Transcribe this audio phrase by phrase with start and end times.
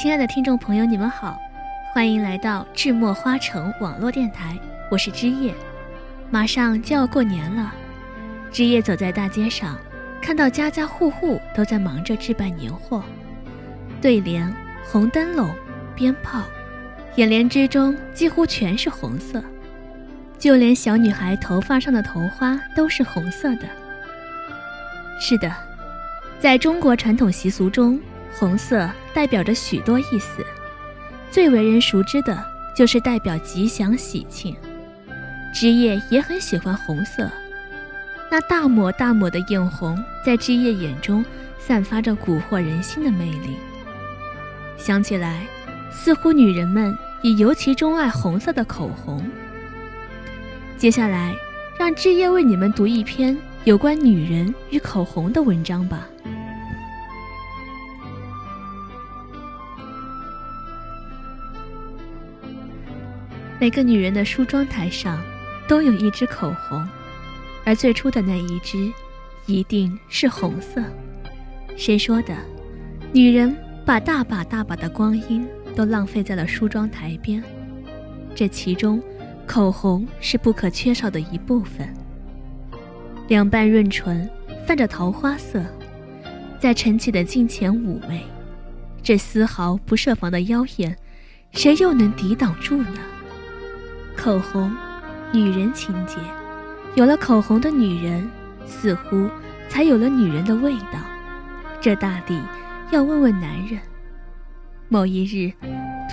[0.00, 1.38] 亲爱的听众朋友，你们好，
[1.92, 4.58] 欢迎来到智墨花城网络电台，
[4.90, 5.52] 我是枝叶。
[6.30, 7.70] 马上就要过年了，
[8.50, 9.76] 枝叶走在大街上，
[10.18, 13.04] 看到家家户户都在忙着置办年货，
[14.00, 14.50] 对联、
[14.90, 15.54] 红灯笼、
[15.94, 16.44] 鞭炮，
[17.16, 19.44] 眼帘之中几乎全是红色，
[20.38, 23.68] 就连小女孩头发上的头花都是红色的。
[25.20, 25.54] 是的，
[26.38, 28.00] 在中国传统习俗中。
[28.32, 30.44] 红色代表着许多意思，
[31.30, 32.42] 最为人熟知的
[32.74, 34.56] 就是代表吉祥喜庆。
[35.52, 37.28] 枝叶也很喜欢红色，
[38.30, 41.24] 那大抹大抹的艳红，在枝叶眼中
[41.58, 43.56] 散发着蛊惑人心的魅力。
[44.78, 45.44] 想起来，
[45.90, 49.28] 似乎女人们也尤其钟爱红色的口红。
[50.78, 51.34] 接下来，
[51.78, 56.06] 让枝叶为你们读一篇有关女人与口红的文章吧。
[63.60, 65.22] 每个女人的梳妆台上
[65.68, 66.88] 都有一支口红，
[67.62, 68.90] 而最初的那一支
[69.44, 70.82] 一定是红色。
[71.76, 72.34] 谁说的？
[73.12, 73.54] 女人
[73.84, 77.44] 把大把大把的光阴都浪费在了梳妆台边，
[78.34, 78.98] 这其中
[79.46, 81.86] 口红是不可缺少的一部分。
[83.28, 84.26] 两瓣润唇
[84.66, 85.62] 泛着桃花色，
[86.58, 88.24] 在晨起的镜前妩媚，
[89.02, 90.96] 这丝毫不设防的妖艳，
[91.52, 92.98] 谁又能抵挡住呢？
[94.22, 94.70] 口红，
[95.32, 96.18] 女人情节，
[96.94, 98.30] 有了口红的女人，
[98.66, 99.30] 似乎
[99.66, 100.98] 才有了女人的味道。
[101.80, 102.38] 这大抵
[102.90, 103.80] 要问问男人。
[104.90, 105.50] 某一日，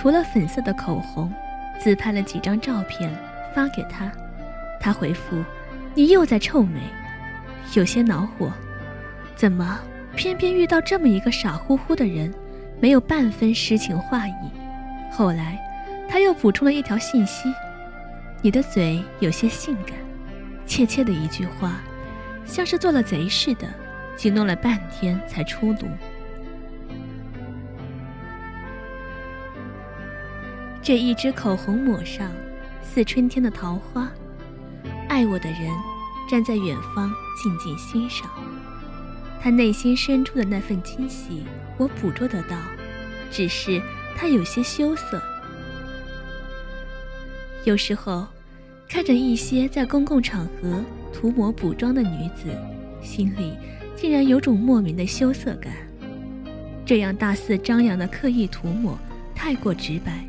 [0.00, 1.30] 涂了粉色的口红，
[1.78, 3.14] 自拍了几张照片
[3.54, 4.10] 发给他，
[4.80, 5.44] 他回复
[5.94, 6.80] ：“你又在臭美。”
[7.76, 8.50] 有些恼火，
[9.36, 9.78] 怎么
[10.16, 12.32] 偏偏遇到这么一个傻乎乎的人，
[12.80, 14.50] 没有半分诗情画意。
[15.12, 15.58] 后来，
[16.08, 17.52] 他又补充了一条信息。
[18.40, 19.96] 你的嘴有些性感，
[20.64, 21.80] 怯怯的一句话，
[22.46, 23.68] 像是做了贼似的，
[24.16, 25.88] 惊弄了半天才出炉。
[30.80, 32.30] 这一支口红抹上，
[32.80, 34.08] 似春天的桃花。
[35.08, 35.68] 爱我的人
[36.30, 37.10] 站在远方
[37.42, 38.30] 静静欣赏，
[39.42, 41.44] 他内心深处的那份惊喜，
[41.76, 42.56] 我捕捉得到，
[43.32, 43.82] 只是
[44.16, 45.20] 他有些羞涩。
[47.68, 48.26] 有时候，
[48.88, 52.46] 看着一些在公共场合涂抹补妆的女子，
[53.02, 53.58] 心里
[53.94, 55.70] 竟然有种莫名的羞涩感。
[56.86, 58.98] 这样大肆张扬的刻意涂抹，
[59.34, 60.26] 太过直白，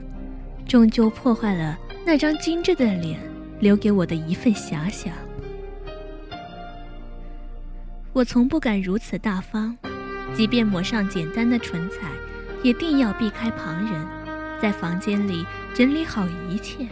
[0.68, 3.18] 终究破坏了那张精致的脸
[3.62, 5.14] 留给我的一份遐想。
[8.12, 9.78] 我从不敢如此大方，
[10.36, 12.10] 即便抹上简单的唇彩，
[12.64, 14.06] 也定要避开旁人，
[14.62, 16.86] 在房间里整理好一切。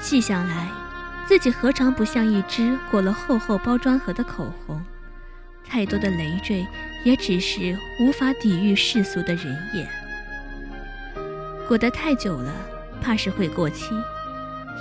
[0.00, 0.66] 细想来，
[1.26, 4.82] 自己何尝不像一支裹了厚厚包装盒的口红？
[5.68, 6.66] 太多的累赘，
[7.04, 9.86] 也只是无法抵御世俗的人眼。
[11.68, 12.52] 裹得太久了，
[13.00, 13.94] 怕是会过期，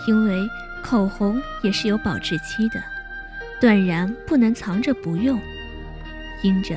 [0.08, 0.50] 因为
[0.82, 2.82] 口红也是有保质期的，
[3.60, 5.40] 断然不能藏着不用。
[6.42, 6.76] 因着，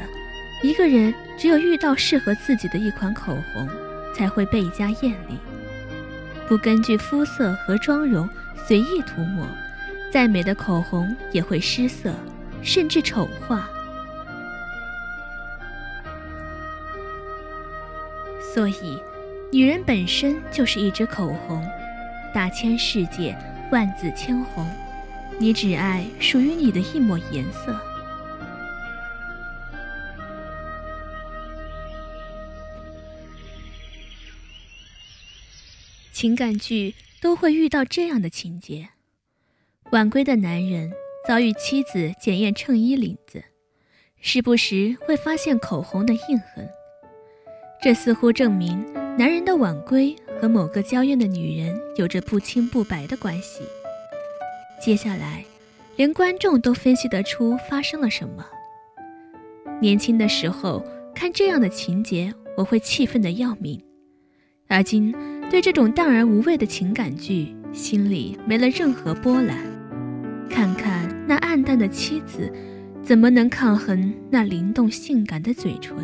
[0.62, 3.68] 一个人只有遇到适合自己的一款口红，
[4.14, 5.38] 才会倍加艳丽。
[6.52, 8.28] 不根据肤色和妆容
[8.66, 9.48] 随意涂抹
[10.10, 12.12] 再美的口红也会失色
[12.62, 13.70] 甚至丑化。
[18.52, 19.02] 所以
[19.50, 21.66] 女人本身就是一支口红
[22.34, 23.34] 大千世界
[23.70, 24.70] 万紫千红
[25.38, 27.91] 你只爱属于你的一抹颜色。
[36.22, 38.90] 情感剧都会遇到这样的情节：
[39.90, 40.92] 晚归的男人
[41.26, 43.42] 遭遇妻子检验衬衣领子，
[44.20, 46.70] 时不时会发现口红的印痕。
[47.82, 48.86] 这似乎证明
[49.18, 53.64] 男人的晚归和某个娇艳的女人有着不清不白的关系。
[54.80, 55.44] 接下来，
[55.96, 58.46] 连观众都分析得出发生了什么。
[59.80, 60.86] 年轻的时候
[61.16, 63.82] 看这样的情节，我会气愤得要命，
[64.68, 65.12] 而今
[65.52, 69.58] 对这种淡而无味的情感剧，心里没了任何波澜。
[70.48, 72.50] 看看那暗淡的妻子，
[73.02, 75.94] 怎么能抗衡那灵动性感的嘴唇？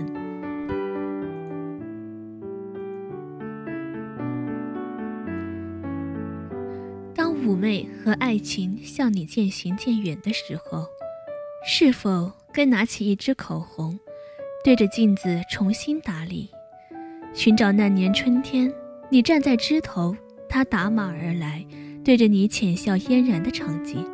[7.15, 10.85] 当妩媚和爱情向你渐行渐远的时候，
[11.67, 13.99] 是否该拿起一支口红，
[14.63, 16.51] 对着镜子重新打理，
[17.33, 18.71] 寻找那年春天
[19.11, 20.15] 你站在枝头，
[20.51, 21.65] 他打马而来，
[22.05, 24.05] 对着你浅笑嫣然的场景？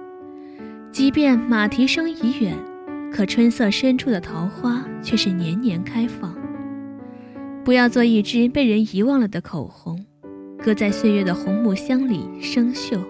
[0.93, 2.57] 即便马蹄声已远，
[3.13, 6.33] 可春色深处的桃花却是年年开放。
[7.65, 10.05] 不要做一支被人遗忘了的口红，
[10.59, 13.01] 搁在岁月的红木箱里生锈。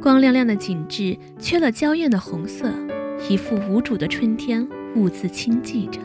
[0.00, 2.72] 光亮亮的景致缺了娇艳的红色，
[3.28, 4.64] 一副无主的春天
[4.94, 5.98] 兀自清寂着。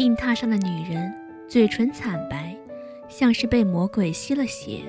[0.00, 1.12] 病榻上的女人，
[1.46, 2.56] 嘴唇惨白，
[3.06, 4.80] 像是被魔鬼吸了血，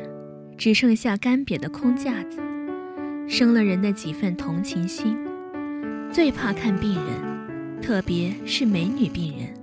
[0.57, 2.39] 只剩下干瘪的空架子，
[3.27, 5.17] 生了人的几分同情心。
[6.13, 9.53] 最怕看病人，特别是美女病人。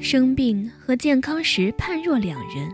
[0.00, 2.66] 生病和健康时判若两人，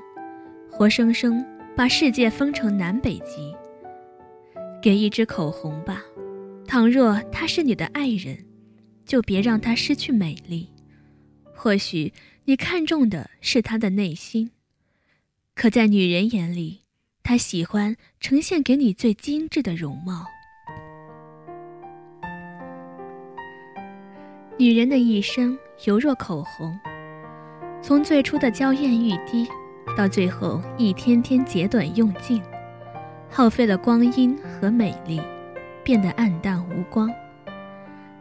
[0.70, 1.44] 活生生
[1.76, 3.52] 把世界分成南北极。
[4.80, 6.00] 给一支口红吧，
[6.68, 8.38] 倘若他是你的爱人，
[9.04, 10.68] 就别让他失去美丽。
[11.62, 12.14] 或许
[12.46, 14.50] 你看中的是他的内心，
[15.54, 16.84] 可在女人眼里，
[17.22, 20.24] 她喜欢呈现给你最精致的容貌。
[24.56, 26.74] 女人的一生犹若口红。
[27.82, 29.46] 从最初的娇艳欲滴，
[29.94, 32.42] 到最后一天天截短用尽，
[33.28, 35.20] 耗费了光阴和美丽，
[35.84, 37.12] 变得暗淡无光。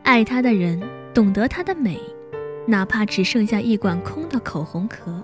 [0.04, 0.78] 爱她的人
[1.14, 1.98] 懂得她的美，
[2.70, 5.24] 哪怕只剩下一管空的口红壳，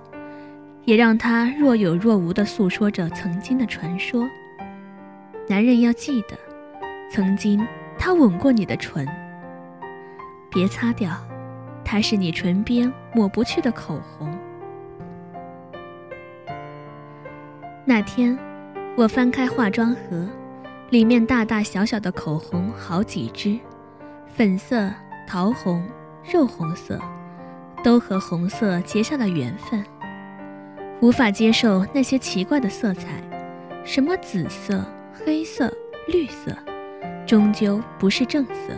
[0.84, 4.28] 也让他若有若无地诉说着曾经的传说。
[5.48, 6.36] 男人要记得，
[7.12, 7.64] 曾经
[8.00, 9.08] 他吻过你的唇，
[10.50, 11.16] 别擦掉。
[11.88, 14.36] 它是你唇边抹不去的口红。
[17.86, 18.36] 那天，
[18.98, 20.28] 我翻开化妆盒，
[20.90, 23.60] 里面大大小小的口红好几支，
[24.34, 24.92] 粉色、
[25.28, 25.88] 桃红、
[26.34, 27.00] 肉红色，
[27.86, 29.86] 都和红色结下了缘分。
[31.02, 33.22] 无法接受那些奇怪的色彩，
[33.84, 34.84] 什么紫色、
[35.14, 35.72] 黑色、
[36.08, 36.52] 绿色，
[37.28, 38.74] 终究不是正色。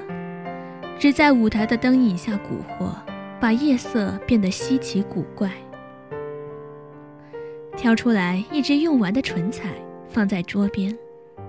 [1.00, 2.92] 只在舞台的灯影下蛊惑，
[3.40, 5.50] 把夜色变得稀奇古怪。
[7.78, 9.70] 挑出来一支用完的唇彩，
[10.10, 10.94] 放在桌边，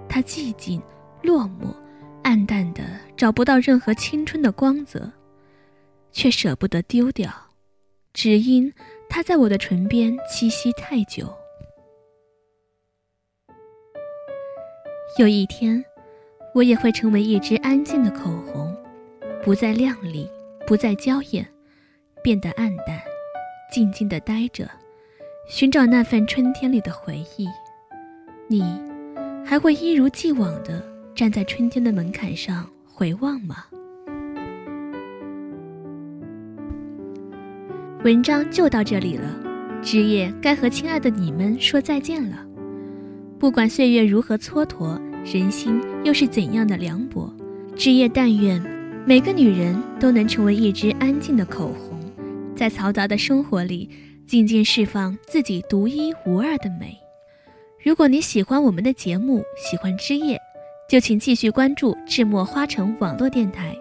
[0.08, 0.80] 它寂静、
[1.22, 1.74] 落寞、
[2.22, 2.84] 暗淡的，
[3.16, 5.10] 找不到任何青春的光泽，
[6.12, 7.32] 却舍不得丢掉，
[8.20, 8.74] 只因
[9.08, 11.32] 它在我的唇边栖息太久。
[15.20, 15.84] 有一天，
[16.52, 18.76] 我也会成为一支安静的口红。
[19.40, 20.28] 不再亮丽，
[20.66, 21.46] 不再娇艳，
[22.20, 23.00] 变得暗淡，
[23.70, 24.68] 静静地待着，
[25.48, 27.46] 寻找那份春天里的回忆。
[28.48, 28.64] 你
[29.46, 30.82] 还会一如既往地
[31.14, 33.66] 站在春天的门槛上回望吗？
[38.08, 39.28] 文章就到这里了，
[39.82, 42.42] 枝叶该和亲爱的你们说再见了。
[43.38, 44.98] 不管岁月如何蹉跎，
[45.30, 47.30] 人心又是怎样的凉薄，
[47.76, 48.58] 枝叶但愿。
[49.04, 52.00] 每个女人都能成为一支安静的口红，
[52.56, 53.90] 在嘈杂的生活里，
[54.26, 56.96] 静静释放自己独一无二的美。
[57.84, 60.40] 如果你喜欢我们的节目，喜欢枝叶，
[60.88, 63.76] 就请继续关注智墨花城网络电台。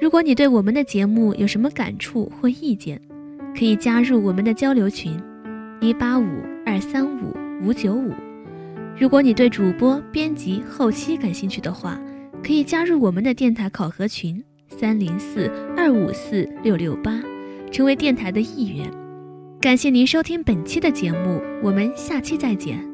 [0.00, 2.98] 如果你对我们的节目有什么感触或意见，
[3.56, 5.18] 可以加入我们的交流群：
[5.80, 6.26] 一八五
[6.66, 8.12] 二三五五九五。
[8.98, 12.00] 如果你对主播、编辑、后期感兴趣的话，
[12.42, 14.42] 可以加入我们的电台考核群。
[14.68, 15.46] 三零四
[15.76, 17.22] 二五四六六八，
[17.70, 18.90] 成为电台的一员。
[19.60, 22.93] 感谢您收听本期的节目，我们下期再见。